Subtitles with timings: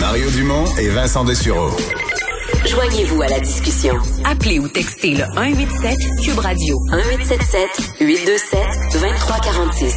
[0.00, 1.70] Mario Dumont et Vincent Dessureau.
[2.66, 3.94] Joignez-vous à la discussion.
[4.24, 7.68] Appelez ou textez le 187 Cube Radio 1877
[8.00, 8.58] 827
[9.00, 9.94] 2346.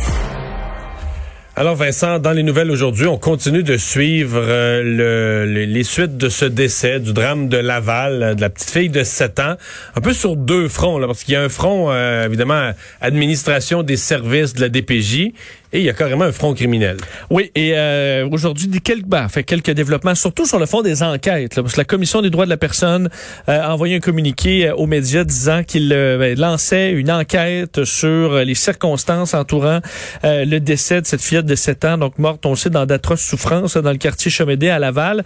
[1.59, 6.15] Alors Vincent, dans les nouvelles aujourd'hui, on continue de suivre euh, le- le- les suites
[6.15, 9.55] de ce décès, du drame de Laval, euh, de la petite fille de 7 ans,
[9.95, 13.81] un peu sur deux fronts, là, parce qu'il y a un front, euh, évidemment, administration
[13.81, 15.31] des services de la DPJ,
[15.73, 16.97] et il y a carrément un front criminel.
[17.29, 21.55] Oui, et euh, aujourd'hui, quelques, ben, fait quelques développements, surtout sur le fond des enquêtes.
[21.55, 23.09] là, parce que la Commission des droits de la personne
[23.49, 27.83] euh, a envoyé un communiqué euh, aux médias disant qu'il euh, ben, lançait une enquête
[27.83, 29.79] sur euh, les circonstances entourant
[30.23, 33.21] le décès de cette fillette de 7 ans, donc morte, on le sait, dans d'atroces
[33.21, 35.23] souffrances là, dans le quartier Chemédé à Laval.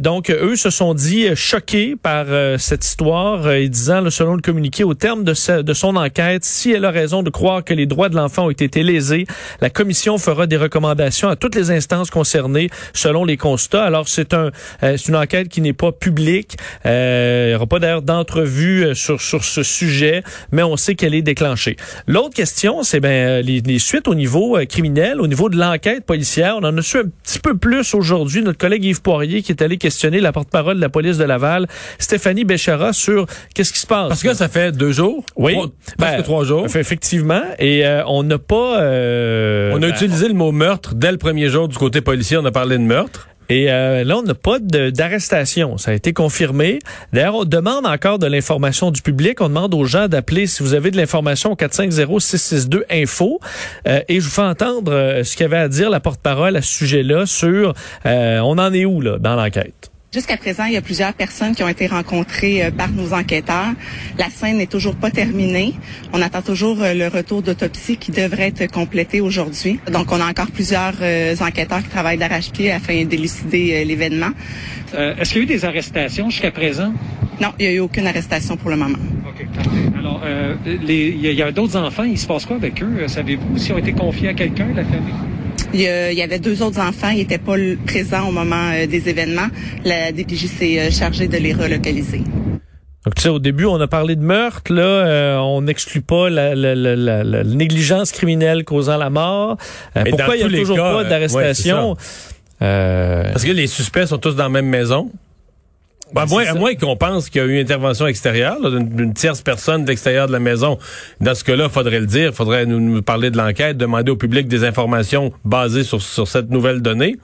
[0.00, 2.26] Donc, eux se sont dit choqués par
[2.58, 6.72] cette histoire, et disant, selon le communiqué, au terme de, sa- de son enquête, si
[6.72, 9.26] elle a raison de croire que les droits de l'enfant ont été lésés,
[9.60, 13.84] la fera des recommandations à toutes les instances concernées selon les constats.
[13.84, 14.50] Alors, c'est un,
[14.82, 16.56] euh, c'est une enquête qui n'est pas publique.
[16.86, 20.94] Euh, il n'y aura pas d'ailleurs d'entrevue euh, sur, sur ce sujet, mais on sait
[20.94, 21.76] qu'elle est déclenchée.
[22.06, 26.56] L'autre question, c'est ben, les, les suites au niveau criminel, au niveau de l'enquête policière.
[26.60, 28.42] On en a su un petit peu plus aujourd'hui.
[28.42, 31.66] Notre collègue Yves Poirier qui est allé questionner la porte-parole de la police de Laval,
[31.98, 34.08] Stéphanie Béchara, sur qu'est-ce qui se passe.
[34.08, 35.52] Parce que ça fait deux jours, Oui.
[35.54, 36.66] trois- presque Ben, trois jours.
[36.66, 37.42] Effectivement.
[37.58, 38.80] Et euh, on n'a pas...
[38.80, 42.36] euh, On a ben, utilisé le mot meurtre dès le premier jour du côté policier,
[42.36, 43.28] on a parlé de meurtre.
[43.48, 45.76] Et euh, là, on n'a pas d'arrestation.
[45.76, 46.78] Ça a été confirmé.
[47.12, 49.40] D'ailleurs, on demande encore de l'information du public.
[49.40, 53.40] On demande aux gens d'appeler si vous avez de l'information au 450-662-INFO.
[53.86, 56.72] Euh, et je vous fais entendre euh, ce qu'avait à dire la porte-parole à ce
[56.72, 57.74] sujet-là sur
[58.06, 59.90] euh, on en est où là dans l'enquête?
[60.14, 63.72] Jusqu'à présent, il y a plusieurs personnes qui ont été rencontrées euh, par nos enquêteurs.
[64.16, 65.74] La scène n'est toujours pas terminée.
[66.12, 69.80] On attend toujours euh, le retour d'autopsie qui devrait être complété aujourd'hui.
[69.90, 74.30] Donc, on a encore plusieurs euh, enquêteurs qui travaillent d'arrache-pied afin d'élucider l'événement.
[74.94, 76.92] Euh, Est-ce qu'il y a eu des arrestations jusqu'à présent?
[77.40, 78.98] Non, il n'y a eu aucune arrestation pour le moment.
[79.28, 79.70] OK, parfait.
[79.98, 83.08] Alors, euh, il y a, y a d'autres enfants, il se passe quoi avec eux?
[83.08, 85.12] Savez-vous s'ils ont été confiés à quelqu'un, la famille?
[85.74, 89.48] Il y, avait deux autres enfants, ils n'étaient pas présents au moment euh, des événements.
[89.84, 92.18] La DPJ s'est euh, chargée de les relocaliser.
[93.04, 94.72] Donc, tu sais, au début, on a parlé de meurtre.
[94.72, 99.56] Là, euh, on n'exclut pas la, la- la- la- la négligence criminelle causant la mort.
[99.96, 101.96] Euh, pourquoi il y a toujours cas, pas d'arrestation?
[102.62, 105.10] Euh, Parce que les suspects sont tous dans la même maison.
[106.14, 109.42] Ben, à moins, moins qu'on pense qu'il y a eu une intervention extérieure, d'une tierce
[109.42, 110.78] personne de l'extérieur de la maison.
[111.20, 114.46] Dans ce cas-là, faudrait le dire, faudrait nous, nous parler de l'enquête, demander au public
[114.46, 117.16] des informations basées sur, sur cette nouvelle donnée.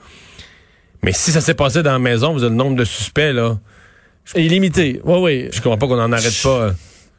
[1.03, 3.57] Mais si ça s'est passé dans la maison, vous avez le nombre de suspects, là.
[4.35, 5.01] illimité.
[5.03, 5.49] Oui, oui.
[5.51, 6.71] Je comprends pas qu'on en arrête pas.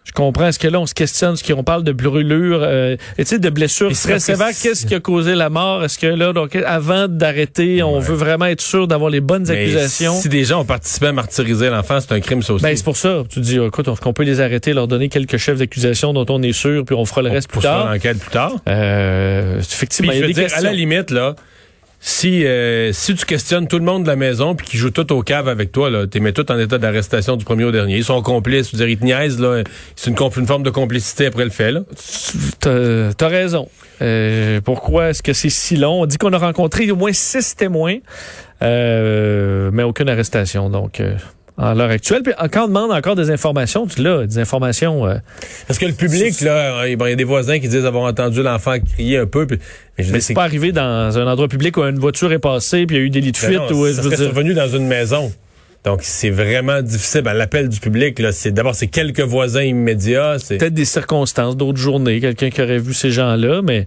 [0.05, 0.49] Je comprends.
[0.49, 3.39] Est-ce que là, on se questionne, ce qu'on parle de brûlures, euh, et tu sais,
[3.39, 4.49] de blessures très sévères?
[4.61, 5.85] Qu'est-ce qui a causé la mort?
[5.85, 9.61] Est-ce que là, donc, avant d'arrêter, on veut vraiment être sûr d'avoir les bonnes Mais
[9.61, 10.15] accusations?
[10.21, 12.65] si des gens ont participé à martyriser l'enfant, c'est un crime, ça aussi.
[12.65, 13.23] Ben, c'est pour ça.
[13.29, 16.43] Tu dis, écoute, on, qu'on peut les arrêter, leur donner quelques chefs d'accusation dont on
[16.43, 17.93] est sûr, puis on fera le reste plus tard.
[17.93, 18.57] l'enquête plus tard.
[18.69, 21.37] Euh, Puis, effectivement, il y je veux des dire, à la limite, là,
[22.05, 25.13] si, euh, si tu questionnes tout le monde de la maison puis qu'ils jouent tout
[25.13, 27.97] au cave avec toi, là, t'es mets tout en état d'arrestation du premier au dernier.
[27.97, 28.73] Ils sont complices.
[28.73, 29.63] Veux dire, ils te niaisent, là.
[29.95, 31.83] C'est une, une forme de complicité après le fait, là.
[32.59, 33.69] T'as t'as raison.
[34.03, 36.03] Euh, pourquoi est-ce que c'est si long?
[36.03, 37.99] On dit qu'on a rencontré au moins six témoins,
[38.63, 40.71] euh, mais aucune arrestation.
[40.71, 41.15] Donc, euh,
[41.63, 45.07] à l'heure actuelle, puis quand on demande encore des informations, tu l'as, des informations.
[45.07, 45.15] euh,
[45.67, 48.05] Parce que le public, là, il bon, il y a des voisins qui disent avoir
[48.05, 49.47] entendu l'enfant crier un peu.
[49.47, 49.59] Puis,
[49.99, 52.97] mais mais c'est pas arrivé dans un endroit public où une voiture est passée, puis
[52.97, 53.71] il y a eu des lits de Ben fuite.
[53.71, 55.33] ou, ça je veux serait dire- survenu dans une maison.
[55.85, 57.23] Donc, c'est vraiment difficile.
[57.23, 60.37] Ben, l'appel du public, là, c'est d'abord, c'est quelques voisins immédiats.
[60.49, 63.87] Peut-être des circonstances, d'autres journées, quelqu'un qui aurait vu ces gens-là, mais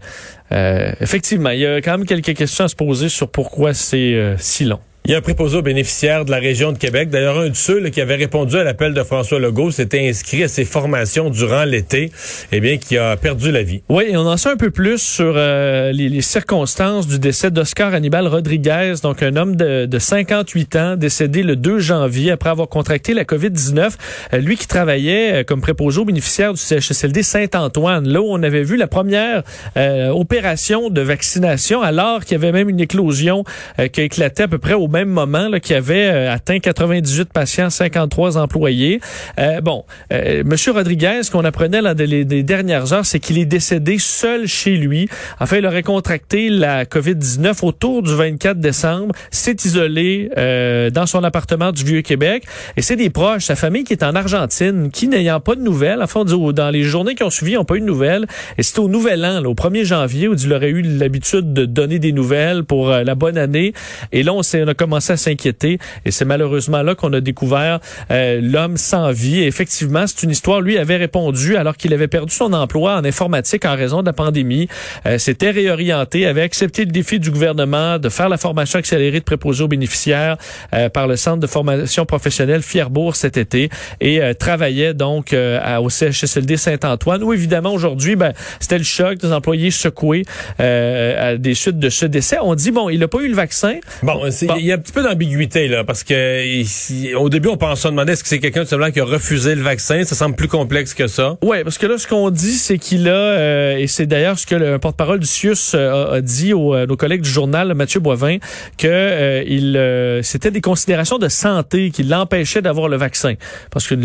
[0.51, 4.13] euh, effectivement, il y a quand même quelques questions à se poser sur pourquoi c'est
[4.13, 4.79] euh, si long.
[5.07, 7.11] Il y a un préposé aux bénéficiaires de la région de Québec.
[7.11, 10.47] D'ailleurs, un de ceux qui avait répondu à l'appel de François Legault s'était inscrit à
[10.47, 12.11] ses formations durant l'été,
[12.51, 13.83] eh bien, qui a perdu la vie.
[13.87, 17.93] Oui, et on en sait un peu plus sur euh, les, circonstances du décès d'Oscar
[17.93, 22.67] Hannibal Rodriguez, donc un homme de, de 58 ans, décédé le 2 janvier après avoir
[22.67, 23.91] contracté la COVID-19.
[24.33, 28.41] Euh, lui qui travaillait euh, comme préposé aux bénéficiaires du CHSLD Saint-Antoine, là où on
[28.41, 29.43] avait vu la première
[29.75, 33.43] opération de vaccination, alors qu'il y avait même une éclosion
[33.91, 37.31] qui a éclaté à peu près au même moment, là, qui avait euh, atteint 98
[37.31, 38.99] patients, 53 employés.
[39.39, 39.83] Euh, bon,
[40.13, 43.97] euh, Monsieur Rodriguez, ce qu'on apprenait là, des, des dernières heures, c'est qu'il est décédé
[43.99, 45.07] seul chez lui.
[45.39, 51.23] Enfin, il aurait contracté la COVID-19 autour du 24 décembre, s'est isolé euh, dans son
[51.23, 52.43] appartement du Vieux-Québec.
[52.77, 56.01] Et c'est des proches, sa famille qui est en Argentine, qui n'ayant pas de nouvelles,
[56.01, 58.25] enfin, on dit, dans les journées qui ont suivi, n'ont pas eu de nouvelles.
[58.57, 61.65] Et c'était au Nouvel An, là, au 1er janvier, où il aurait eu l'habitude de
[61.65, 63.73] donner des nouvelles pour euh, la bonne année.
[64.11, 65.77] Et là, on, s'est- on a commencé à s'inquiéter.
[66.05, 67.79] Et c'est malheureusement là qu'on a découvert
[68.11, 69.39] euh, l'homme sans vie.
[69.41, 70.61] Et effectivement, c'est une histoire.
[70.61, 74.13] Lui avait répondu alors qu'il avait perdu son emploi en informatique en raison de la
[74.13, 74.67] pandémie.
[75.05, 79.25] Euh, S'était réorienté, avait accepté le défi du gouvernement de faire la formation accélérée de
[79.25, 80.37] préposés aux bénéficiaires
[80.73, 83.69] euh, par le Centre de formation professionnelle Fierbourg cet été
[84.01, 88.83] et euh, travaillait donc euh, à- au CHSLD Saint-Antoine où évidemment aujourd'hui, ben, c'était le
[88.83, 90.23] choc des employés secoués
[90.59, 92.37] euh, à des suites de ce décès.
[92.41, 93.75] On dit, bon, il n'a pas eu le vaccin.
[94.03, 94.55] Bon, c'est- Bon.
[94.59, 97.83] il y a un petit peu d'ambiguïté là, parce que ici, au début, on pensait
[97.83, 100.03] se demander est-ce que c'est quelqu'un simplement qui a refusé le vaccin?
[100.03, 101.37] Ça semble plus complexe que ça.
[101.41, 104.45] Oui, parce que là, ce qu'on dit, c'est qu'il a, euh, et c'est d'ailleurs ce
[104.45, 107.73] que le porte-parole du CIUS euh, a, a dit aux, à nos collègues du journal,
[107.73, 108.37] Mathieu Boivin,
[108.77, 113.35] que euh, il, euh, c'était des considérations de santé qui l'empêchaient d'avoir le vaccin.
[113.71, 113.95] Parce que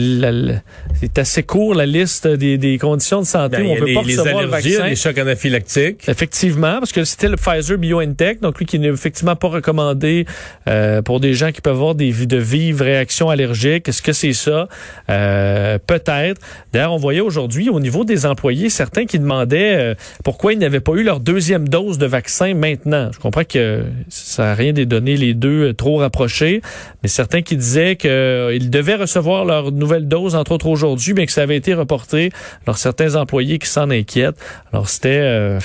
[1.01, 3.95] c'est assez court, la liste des, des conditions de santé Ben, où on peut les,
[3.95, 4.87] pas les recevoir le vaccin.
[4.87, 6.09] les chocs anaphylactiques.
[6.09, 10.27] Effectivement, parce que c'était le Pfizer BioNTech, donc lui qui n'est effectivement pas recommandé
[10.69, 13.89] euh, pour des gens qui peuvent avoir des de vives réactions allergiques.
[13.89, 14.69] Est-ce que c'est ça?
[15.09, 16.41] Euh, Peut-être.
[16.73, 19.95] D'ailleurs, on voyait aujourd'hui au niveau des employés certains qui demandaient euh,
[20.25, 23.11] pourquoi ils n'avaient pas eu leur deuxième dose de vaccin maintenant.
[23.13, 26.61] Je comprends que ça n'a rien des données les deux euh, trop rapprochés,
[27.03, 31.33] mais certains qui disaient qu'ils devaient recevoir leur nouvelle dose entre autres aujourd'hui, mais que
[31.33, 32.31] ça avait été reporté.
[32.67, 34.37] Alors certains employés qui s'en inquiètent.
[34.73, 35.61] Alors c'était euh,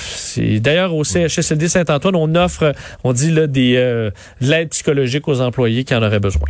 [0.60, 2.72] d'ailleurs au CHSLD Saint-Antoine, on offre,
[3.04, 4.10] on dit là des euh,
[4.40, 6.48] de l'aide psychologique aux employés qui en auraient besoin.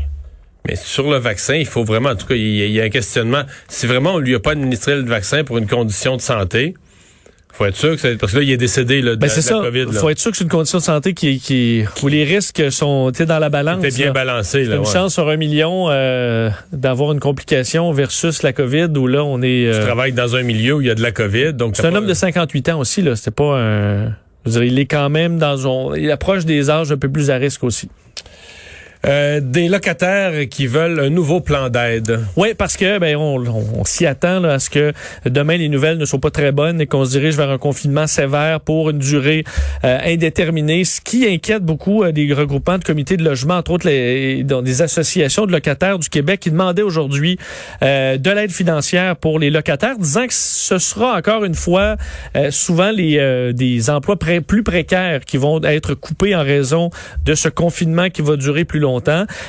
[0.69, 3.43] Mais sur le vaccin, il faut vraiment, en tout cas, il y a, un questionnement.
[3.69, 6.75] Si vraiment on lui a pas administré le vaccin pour une condition de santé,
[7.52, 9.32] faut être sûr que c'est parce que là il est décédé là, de, Ben la-
[9.32, 9.55] c'est ça.
[9.62, 9.84] COVID.
[9.87, 9.93] Là.
[9.93, 13.11] faut être sûr que c'est une condition de santé qui, qui où les risques sont
[13.17, 13.81] tu dans la balance.
[13.81, 14.12] C'était bien là.
[14.12, 14.75] balancé C'est là.
[14.76, 14.93] une ouais.
[14.93, 19.70] chance sur un million euh, d'avoir une complication versus la COVID où là on est.
[19.72, 21.87] Tu euh, travailles dans un milieu où il y a de la COVID, donc c'est
[21.87, 23.14] un pas- homme de 58 ans aussi là.
[23.17, 24.12] C'était pas un.
[24.46, 25.94] Il est quand même dans son.
[25.94, 27.88] Il approche des âges un peu plus à risque aussi.
[29.06, 32.20] Euh, des locataires qui veulent un nouveau plan d'aide.
[32.35, 34.93] Oui, parce que ben on, on- s'y attend là, à ce que
[35.25, 38.08] demain les nouvelles ne soient pas très bonnes et qu'on se dirige vers un confinement
[38.08, 39.44] sévère pour une durée
[39.85, 43.87] euh, indéterminée, ce qui inquiète beaucoup euh, des regroupements de comités de logement, entre autres
[43.87, 47.38] les, dans des associations de locataires du Québec qui demandaient aujourd'hui
[47.82, 51.94] euh, de l'aide financière pour les locataires, disant que ce sera encore une fois
[52.37, 56.91] euh, souvent les euh, des emplois plus précaires qui vont être coupés en raison
[57.25, 58.95] de ce confinement qui va durer plus longtemps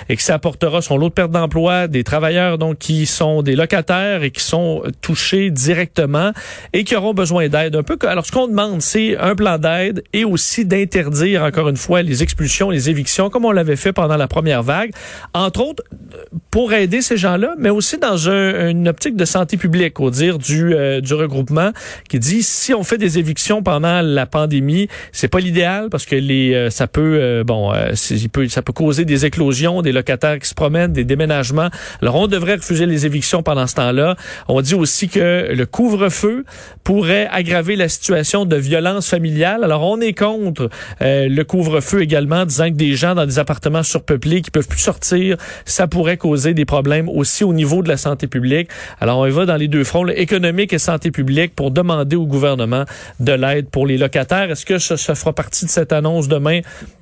[0.10, 3.56] et que ça apportera son lot de perte d'emploi des travailleurs donc qui sont des
[3.56, 6.32] locataires et qui sont euh, touchés directement
[6.74, 7.76] et qui auront besoin d'aide.
[7.76, 11.78] Un peu alors ce qu'on demande c'est un plan d'aide et aussi d'interdire encore une
[11.78, 14.92] fois les expulsions, les évictions comme on l'avait fait pendant la première vague,
[15.34, 15.84] entre autres
[16.14, 16.18] euh,
[16.52, 20.38] pour aider ces gens-là, mais aussi dans un- une optique de santé publique, au dire
[20.40, 21.72] du, euh, du regroupement,
[22.10, 26.16] qui dit si on fait des évictions pendant la pandémie, c'est pas l'idéal parce que
[26.16, 29.37] les euh, ça peut euh, bon euh, c'est- il peut, ça peut causer des éclosions,
[29.84, 31.70] des locataires qui se promènent, des déménagements.
[32.02, 34.16] Alors on devrait refuser les évictions pendant ce temps-là.
[34.48, 36.44] On dit aussi que le couvre-feu
[36.84, 39.64] pourrait aggraver la situation de violence familiale.
[39.64, 40.70] Alors on est contre
[41.02, 44.80] euh, le couvre-feu également, disant que des gens dans des appartements surpeuplés qui peuvent plus
[44.80, 48.70] sortir, ça pourrait causer des problèmes aussi au niveau de la santé publique.
[49.00, 52.16] Alors on y va dans les deux fronts, là, économique et santé publique, pour demander
[52.16, 52.86] au gouvernement
[53.20, 54.52] de l'aide pour les locataires.
[54.52, 56.62] Est-ce que ça, ça fera partie de cette annonce demain?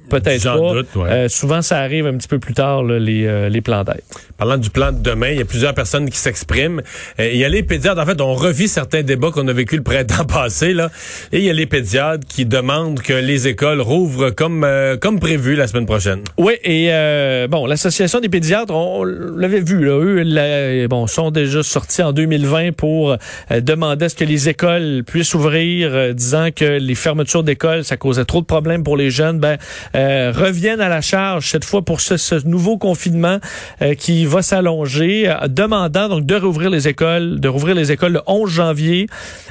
[0.09, 0.73] Peut-être pas.
[0.73, 1.09] doute, ouais.
[1.09, 4.01] Euh, souvent, ça arrive un petit peu plus tard, là, les, euh, les plans d'aide.
[4.37, 6.81] Parlant du plan de demain, il y a plusieurs personnes qui s'expriment.
[7.19, 9.77] Euh, il y a les pédiatres, en fait, on revit certains débats qu'on a vécu
[9.77, 10.89] le printemps passé, là.
[11.31, 15.19] Et il y a les pédiatres qui demandent que les écoles rouvrent comme, euh, comme
[15.19, 16.21] prévu la semaine prochaine.
[16.37, 21.07] Oui, et euh, bon, l'association des pédiatres, on, on l'avait vu, là, eux, la- bon,
[21.07, 26.13] sont déjà sortis en 2020 pour euh, demander à ce que les écoles puissent ouvrir,
[26.13, 29.39] disant que les fermetures d'écoles, ça causait trop de problèmes pour les jeunes.
[29.39, 29.57] Ben,
[29.95, 33.39] euh, reviennent à la charge cette fois pour ce, ce nouveau confinement
[33.81, 38.13] euh, qui va s'allonger, euh, demandant donc de rouvrir les écoles, de rouvrir les écoles
[38.13, 39.07] le 11 janvier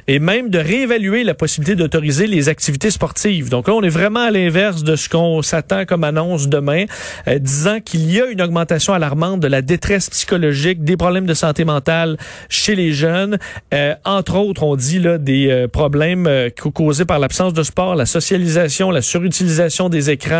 [0.06, 3.48] et même de réévaluer la possibilité d'autoriser les activités sportives.
[3.48, 6.84] Donc là, on est vraiment à l'inverse de ce qu'on s'attend comme annonce demain,
[7.28, 11.34] euh, disant qu'il y a une augmentation alarmante de la détresse psychologique, des problèmes de
[11.34, 12.16] santé mentale
[12.48, 13.38] chez les jeunes.
[13.72, 16.28] Euh, entre autres, on dit là des problèmes
[16.74, 20.33] causés par l'absence de sport, la socialisation, la surutilisation des écrans,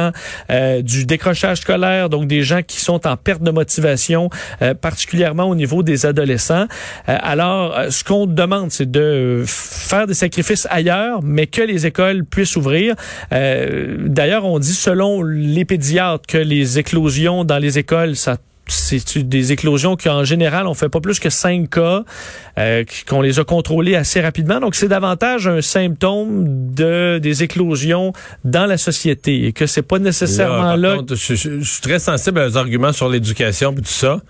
[0.51, 4.31] euh, du décrochage scolaire, donc des gens qui sont en perte de motivation,
[4.63, 6.67] euh, particulièrement au niveau des adolescents.
[7.09, 12.25] Euh, alors, ce qu'on demande, c'est de faire des sacrifices ailleurs, mais que les écoles
[12.25, 12.95] puissent ouvrir.
[13.31, 18.37] D'ailleurs, on dit selon les pédiatres que les éclosions dans les écoles, ça
[18.67, 22.05] c'est des éclosions qui, en général, on fait pas plus que 5 cas,
[22.59, 24.61] euh, qu'on les a contrôlés assez rapidement?
[24.61, 28.13] Donc, c'est davantage un symptôme de des éclosions
[28.45, 30.97] dans la société et que c'est pas nécessairement par là.
[30.97, 34.21] contre, je, je- je suis très sensible aux arguments sur l'éducation et tout ça.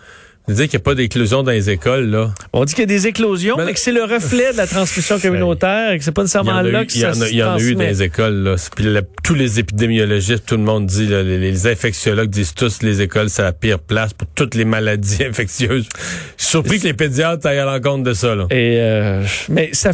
[0.47, 2.35] Dire qu'il n'y a pas d'éclosion dans les écoles, là.
[2.53, 4.67] On dit qu'il y a des éclosions, Mais- mais, que c'est le reflet de la
[4.67, 7.15] transmission communautaire et que c'est pas nécessairement là eu, que il y ça en a,
[7.27, 8.57] se il y en a eu dans les écoles, là.
[8.77, 8.87] Puis
[9.23, 13.31] tous les épidémiologistes, tout le monde dit, là, les, les infectiologues disent tous les écoles,
[13.31, 15.89] c'est la pire place pour toutes les maladies infectieuses.
[16.37, 18.45] Je suis surpris que les pédiatres aillent à l'encontre de ça, là.
[18.51, 19.93] Et euh, mais ça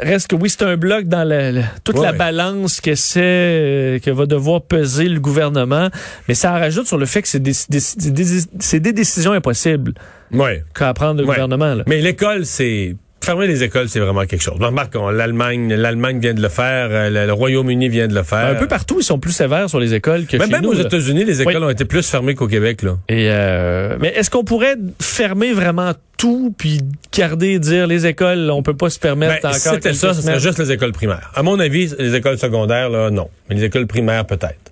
[0.00, 2.16] reste que oui, c'est un bloc dans la, la- toute Ouais, la ouais.
[2.18, 5.90] balance que c'est euh, que va devoir peser le gouvernement.
[6.26, 8.94] Mais ça en rajoute sur le fait que c'est des, des- des- des- c'est des
[8.94, 9.89] décisions impossibles
[10.32, 10.62] Ouais.
[10.74, 11.34] qu'a à prendre le Ouais.
[11.34, 11.74] gouvernement.
[11.74, 11.84] Là.
[11.86, 14.56] Mais l'école, c'est fermer les écoles, c'est vraiment quelque chose.
[14.58, 18.46] Remarque, on- l'Allemagne, l'Allemagne vient de le faire, euh, le, Royaume-Uni vient de le faire.
[18.46, 20.70] Un peu partout, ils sont plus sévères sur les écoles que Même, chez même nous.
[20.70, 20.80] aux là.
[20.84, 21.64] États-Unis, les écoles Oui.
[21.64, 22.96] ont été plus fermées qu'au Québec, là.
[23.10, 26.80] Et euh, mais est-ce qu'on pourrait fermer vraiment tout puis
[27.14, 30.22] garder dire les écoles, on peut pas se permettre Ben, encore si c'était ça, ce
[30.22, 31.30] serait juste les écoles primaires.
[31.34, 33.28] À mon avis, les écoles secondaires, là, non.
[33.48, 34.69] Mais les écoles primaires, peut-être.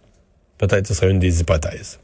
[0.59, 2.01] Peut-être ce serait une des hypothèses.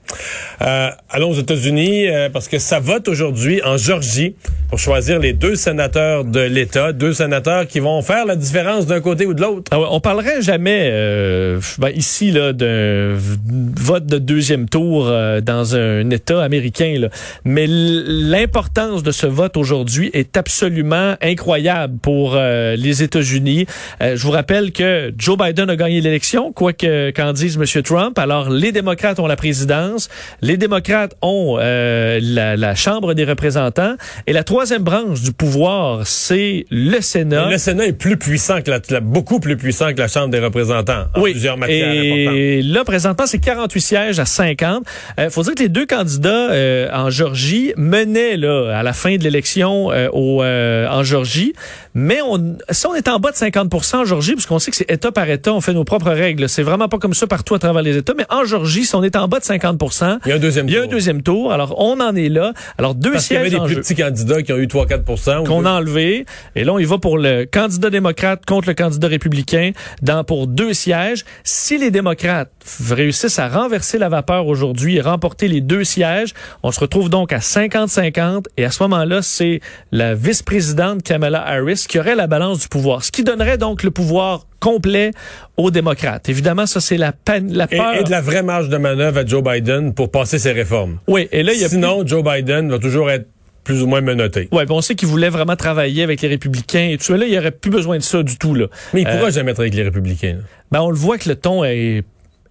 [0.62, 4.36] Euh, allons aux États-Unis euh, parce que ça vote aujourd'hui en Georgie
[4.68, 9.00] pour choisir les deux sénateurs de l'État, deux sénateurs qui vont faire la différence d'un
[9.00, 9.70] côté ou de l'autre.
[9.72, 15.40] Ah ouais, on parlerait jamais euh, ben, ici là d'un vote de deuxième tour euh,
[15.40, 17.08] dans un État américain,
[17.44, 23.66] mais l'importance de ce vote aujourd'hui est absolument incroyable pour les États-Unis.
[24.00, 27.82] Je vous rappelle que Joe Biden a gagné l'élection, quoi que qu'en dise M.
[27.82, 28.18] Trump.
[28.18, 30.08] Alors les démocrates ont la présidence,
[30.42, 33.94] les démocrates ont euh, la, la Chambre des représentants
[34.26, 37.50] et la troisième branche du pouvoir, c'est le Sénat.
[37.50, 40.38] Le Sénat est plus puissant que la, la- beaucoup plus puissant que la Chambre des
[40.40, 42.34] représentants en plusieurs matières importantes.
[42.36, 44.84] Et là, présentement, c'est 48 sièges à 50.
[45.18, 49.16] Il faut dire que les deux candidats euh, en Georgie menaient là, à la fin
[49.16, 51.52] de l'élection euh, au, euh, en Georgie.
[51.94, 54.90] Mais on, si on est en bas de 50 en Georgie, puisqu'on sait que c'est
[54.90, 56.48] État par État, on fait nos propres règles.
[56.48, 58.14] C'est vraiment pas comme ça partout à travers les États.
[58.16, 59.80] Mais en Georgie, si on est en bas de 50
[60.24, 60.92] Il y a un deuxième il y a un tour.
[60.92, 61.52] deuxième tour.
[61.52, 62.52] Alors, on en est là.
[62.78, 64.56] Alors, deux Parce qu'il y avait sièges des en plus jeu petits candidats qui ont
[64.56, 66.26] eu 3-4 ou qu'on a enlevé.
[66.56, 69.70] Et là, on y va pour le candidat démocrate contre le candidat républicain
[70.02, 71.24] dans, pour deux sièges.
[71.44, 72.50] Si les démocrates
[72.90, 76.34] réussissent à renverser la vapeur aujourd'hui et remporter les deux sièges,
[76.64, 78.46] on se retrouve donc à 50-50.
[78.56, 79.60] Et à ce moment-là, c'est
[79.92, 83.04] la vice-présidente Kamala Harris qui aurait la balance du pouvoir.
[83.04, 85.10] Ce qui donnerait donc le pouvoir complet
[85.56, 86.28] aux démocrates.
[86.28, 87.94] Évidemment, ça, c'est la, pan- la peur.
[87.94, 90.98] et de la vraie marge de manœuvre à Joe Biden pour passer ses réformes.
[91.06, 93.26] Oui, et là, il y a Sinon, Joe Biden va toujours être
[93.64, 94.48] plus ou moins menotté.
[94.52, 97.16] Ben on sait qu'il voulait vraiment travailler avec les républicains et tout ça.
[97.16, 98.54] Là, il n'y aurait plus besoin de ça du tout.
[98.54, 98.66] Là.
[98.92, 100.34] Mais il Euh, pourra jamais être avec les républicains.
[100.34, 100.42] là.
[100.70, 102.02] Ben, on le voit que le ton est,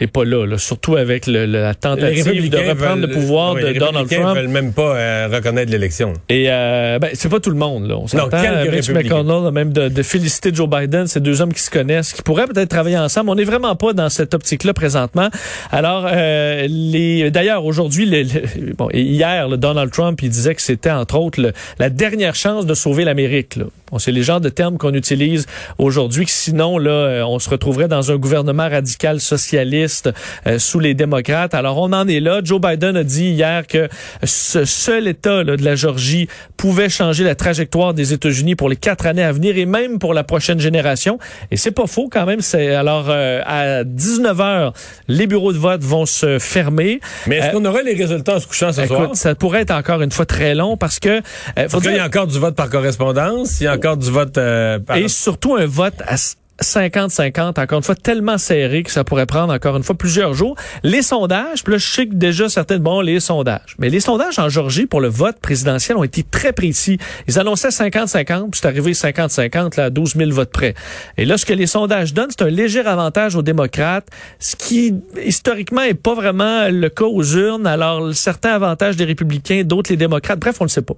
[0.03, 3.61] est pas là, là, surtout avec le- le- la tentative de reprendre le pouvoir oui,
[3.63, 4.35] de les Donald Trump.
[4.37, 6.13] veulent même pas euh, reconnaître l'élection.
[6.29, 7.87] Et euh, ben, c'est pas tout le monde.
[7.87, 7.97] Là.
[7.97, 8.37] On s'entend.
[8.71, 8.89] Mitch.
[8.89, 12.47] McConnell, même de, de féliciter Joe Biden, ces deux hommes qui se connaissent, qui pourraient
[12.47, 13.29] peut-être travailler ensemble.
[13.29, 15.29] On n'est vraiment pas dans cette optique-là présentement.
[15.71, 20.61] Alors, euh, les d'ailleurs aujourd'hui, le- le- bon, hier, là, Donald Trump, il disait que
[20.61, 23.55] c'était entre autres le- la dernière chance de sauver l'Amérique.
[23.55, 23.65] Là.
[23.91, 25.45] Bon, c'est les genres de termes qu'on utilise
[25.77, 29.92] aujourd'hui, que sinon là, euh, on se retrouverait dans un gouvernement radical socialiste
[30.47, 31.53] euh, sous les démocrates.
[31.53, 32.41] Alors, on en est là.
[32.43, 33.87] Joe Biden a dit hier que
[34.23, 38.75] ce seul État là, de la Georgie pouvait changer la trajectoire des États-Unis pour les
[38.75, 41.19] quatre années à venir et même pour la prochaine génération.
[41.51, 42.41] Et c'est pas faux quand même.
[42.41, 44.73] C'est alors euh, à 19 heures,
[45.07, 46.99] les bureaux de vote vont se fermer.
[47.27, 49.03] Mais est-ce Euh, qu'on aura les résultats en se couchant ce soir?
[49.03, 51.21] Écoute, ça pourrait être encore une fois très long parce que euh, faut
[51.53, 54.09] Parce qu'il y dire- a encore du vote par correspondance, il y a encore du
[54.09, 54.97] vote euh, par...
[54.97, 56.15] et surtout un vote à
[56.63, 60.55] 50-50, encore une fois, tellement serré que ça pourrait prendre encore une fois plusieurs jours.
[60.83, 63.75] Les sondages, puis là, je sais que déjà certaines, bon, les sondages.
[63.79, 66.97] Mais les sondages en Georgie pour le vote présidentiel ont été très précis.
[67.27, 70.73] Ils annonçaient 50-50, puis c'est arrivé 50-50, là, à 12 000 votes près.
[71.17, 74.07] Et là, ce que les sondages donnent, c'est un léger avantage aux démocrates,
[74.39, 74.93] ce qui,
[75.23, 77.67] historiquement, est pas vraiment le cas aux urnes.
[77.67, 80.39] Alors, certains avantages des républicains, d'autres les démocrates.
[80.39, 80.95] Bref, on ne sait pas.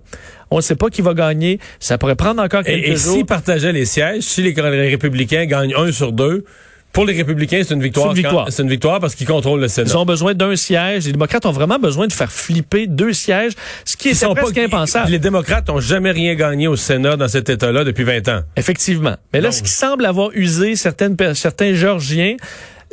[0.56, 1.60] On ne sait pas qui va gagner.
[1.82, 3.16] Ça pourrait prendre encore quelques Et, et jours.
[3.18, 6.46] s'ils partageaient les sièges, si les, les républicains gagnent un sur deux,
[6.94, 8.06] pour les républicains, c'est une victoire.
[8.14, 8.48] C'est une victoire.
[8.52, 9.90] C'est une victoire parce qu'ils contrôlent le Sénat.
[9.92, 11.06] Ils ont besoin d'un siège.
[11.08, 13.52] Les démocrates ont vraiment besoin de faire flipper deux sièges,
[13.84, 15.12] ce qui est sont presque pas- impensable.
[15.12, 18.42] Les démocrates n'ont jamais rien gagné au Sénat dans cet État-là depuis 20 ans.
[18.56, 19.18] Effectivement.
[19.34, 22.38] Mais là, Donc- ce qui semble avoir usé certaines, certains Georgiens,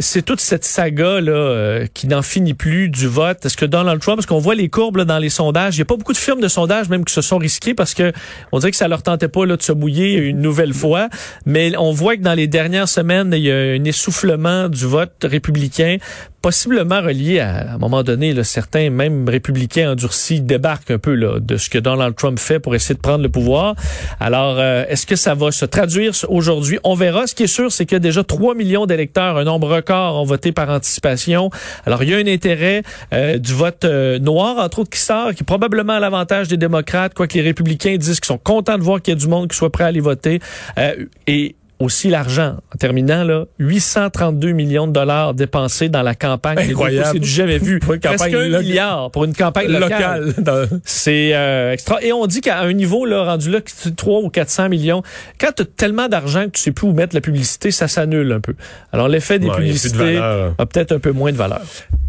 [0.03, 3.45] c'est toute cette saga là euh, qui n'en finit plus du vote.
[3.47, 5.87] Est-ce que Donald Trump, parce qu'on voit les courbes dans les sondages, il n'y a
[5.87, 8.13] pas beaucoup de firmes de sondages même qui se sont risqués parce que
[8.53, 11.09] on dirait que ça leur tentait pas là, de se mouiller une nouvelle fois.
[11.47, 15.13] Mais on voit que dans les dernières semaines, il y a un essoufflement du vote
[15.23, 15.97] républicain
[16.43, 21.15] possiblement relié à, à un moment donné, là, certains, même républicains endurcis, débarquent un peu
[21.15, 23.75] là, de ce que Donald Trump fait pour essayer de prendre le pouvoir.
[24.21, 26.79] Alors, euh, est-ce que ça va se traduire aujourd'hui?
[26.85, 27.27] On verra.
[27.27, 30.21] Ce qui est sûr, c'est qu'il y a déjà 3 millions d'électeurs, un nombre record,
[30.21, 31.51] ont voté par anticipation.
[31.87, 32.83] Alors, il y a un intérêt
[33.13, 36.57] euh, du vote euh, noir, entre autres, qui sort, qui est probablement à l'avantage des
[36.57, 39.49] démocrates, quoique les républicains disent qu'ils sont contents de voir qu'il y a du monde
[39.49, 40.41] qui soit prêt à aller voter.
[40.79, 42.57] Euh, et aussi l'argent.
[42.75, 46.59] En terminant, là, 832 millions de dollars dépensés dans la campagne.
[46.59, 47.09] Incroyable.
[47.13, 47.79] C'est du jamais vu.
[47.79, 50.35] Pour une campagne un milliard pour une campagne locale.
[50.85, 52.03] C'est euh, extra.
[52.03, 53.61] Et on dit qu'à un niveau là, rendu là,
[53.97, 55.03] 3 ou 400 millions,
[55.39, 58.33] quand tu as tellement d'argent que tu sais plus où mettre la publicité, ça s'annule
[58.33, 58.55] un peu.
[58.93, 61.63] Alors l'effet des Ouais, a de publicités a peut-être un peu moins de valeur.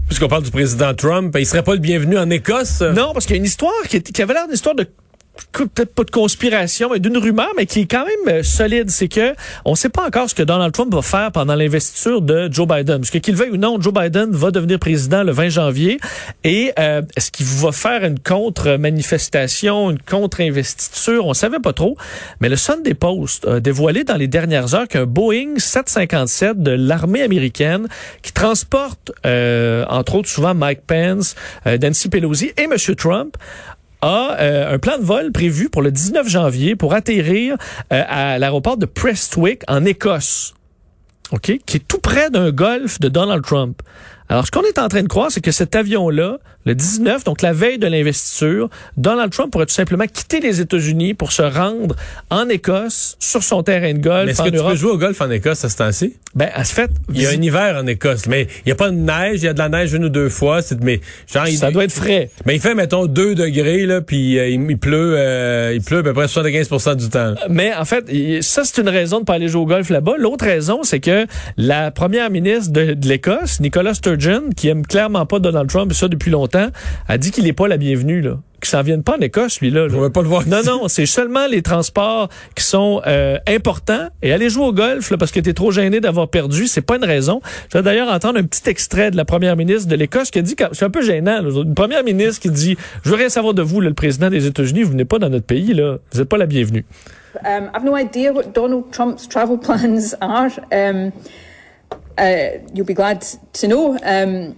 [0.07, 2.81] Puisqu'on parle du président Trump, il serait pas le bienvenu en Écosse?
[2.81, 4.85] Non, parce qu'il y a une histoire qui, est- qui avait l'air d'une histoire de
[5.51, 8.89] peut-être pas de conspiration, mais d'une rumeur, mais qui est quand même euh, solide.
[8.89, 9.33] C'est que
[9.65, 12.99] on sait pas encore ce que Donald Trump va faire pendant l'investiture de Joe Biden.
[12.99, 15.99] Parce que qu'il le veuille ou non, Joe Biden va devenir président le 20 janvier.
[16.43, 21.25] Et euh, est-ce qu'il va faire une contre-manifestation, une contre-investiture?
[21.25, 21.97] On savait pas trop.
[22.39, 27.21] Mais le Sunday Post a dévoilé dans les dernières heures qu'un Boeing 757 de l'armée
[27.21, 27.87] américaine
[28.21, 31.35] qui transporte, euh, entre autres souvent Mike Pence,
[31.67, 32.75] euh, Nancy Pelosi et M.
[32.95, 33.35] Trump,
[34.03, 37.55] a euh, un plan de vol prévu pour le 19 janvier pour atterrir
[37.91, 40.53] euh, à l'aéroport de Prestwick en Écosse.
[41.31, 41.59] OK?
[41.65, 43.81] Qui est tout près d'un golfe de Donald Trump.
[44.33, 47.43] Alors, ce qu'on est en train de croire, c'est que cet avion-là, le 19, donc
[47.43, 51.95] la veille de l'investiture, Donald Trump pourrait tout simplement quitter les États-Unis pour se rendre
[52.31, 54.97] en Écosse, sur son terrain de golf, Mais est-ce en que tu peux jouer au
[54.97, 56.15] golf en Écosse à ce temps-ci?
[56.33, 58.75] Ben, à ce fait, Il y a un hiver en Écosse, mais il n'y a
[58.75, 60.63] pas de neige, il y a de la neige une ou deux fois.
[60.63, 60.99] c'est- Mais
[61.31, 62.31] genre, il, ça doit être frais.
[62.47, 65.99] Mais il fait, mettons, 2 degrés, là, puis euh, il, il pleut euh, il pleut
[65.99, 67.35] à peu près 75 du temps.
[67.51, 68.05] Mais en fait,
[68.41, 70.13] ça, c'est une raison de pas aller jouer au golf là-bas.
[70.17, 74.22] L'autre raison, c'est que la première ministre de, de l'Écosse, Nicola Sturgeon,
[74.55, 76.67] qui aime clairement pas Donald Trump, et ça depuis longtemps,
[77.07, 78.37] a dit qu'il n'est pas la bienvenue, là.
[78.61, 79.87] Qu'il s'en vienne pas en Écosse, lui-là.
[79.87, 79.89] là.
[79.89, 80.47] Je ne pas le voir.
[80.47, 80.67] Non, ici.
[80.69, 84.07] non, c'est seulement les transports qui sont euh, importants.
[84.21, 86.95] Et aller jouer au golf, là, parce que t'es trop gêné d'avoir perdu, c'est pas
[86.95, 87.41] une raison.
[87.73, 90.41] Je vais d'ailleurs entendre un petit extrait de la première ministre de l'Écosse qui a
[90.41, 93.27] dit, que- c'est un peu gênant, là, une première ministre qui dit, je veux rien
[93.27, 95.97] savoir de vous, là, le président des États-Unis, vous venez pas dans notre pays, là,
[96.13, 96.85] vous n'êtes pas la bienvenue.
[97.43, 100.51] Um, I've no idea what Donald Trump's travel plans are.
[100.71, 101.11] Um,
[102.17, 103.21] uh, you'll be glad
[103.53, 103.97] to know.
[104.03, 104.57] Um,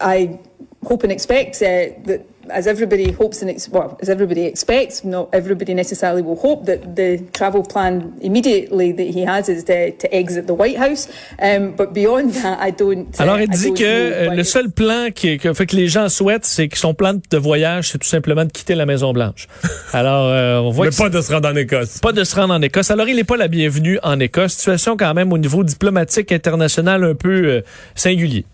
[0.00, 0.38] I
[0.84, 5.28] hope and expect uh, that, as everybody hopes and ex- well, as everybody expects, not
[5.32, 10.12] everybody necessarily will hope that the travel plan immediately that he has is to, to
[10.14, 11.08] exit the White House.
[11.40, 13.08] Um, but beyond that, I don't.
[13.18, 16.08] uh, Alors, il dit que euh, le seul plan qui, que, fait que les gens
[16.08, 19.46] souhaitent, c'est que son plan de voyage, c'est tout simplement de quitter la Maison Blanche.
[19.92, 21.98] Alors, euh, on voit Mais que pas de se rendre en Écosse.
[21.98, 22.90] pas de se rendre en Écosse.
[22.90, 24.52] Alors, il n'est pas la bienvenue en Écosse.
[24.54, 27.60] Situation quand même au niveau diplomatique international un peu euh,
[27.94, 28.44] singulier.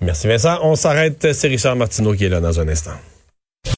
[0.00, 0.58] Merci Vincent.
[0.62, 1.32] On s'arrête.
[1.32, 2.92] C'est Richard Martineau qui est là dans un instant.